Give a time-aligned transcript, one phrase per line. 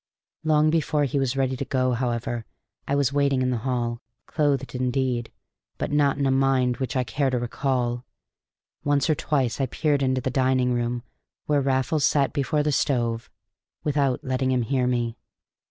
[0.43, 2.43] Long before he was ready to go, however,
[2.87, 5.31] I was waiting in the hall, clothed indeed,
[5.77, 8.03] but not in a mind which I care to recall.
[8.83, 11.03] Once or twice I peered into the dining room
[11.45, 13.29] where Raffles sat before the stove,
[13.83, 15.19] without letting him hear me.